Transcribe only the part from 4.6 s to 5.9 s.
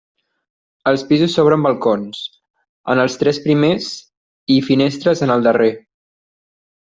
finestres en el darrer.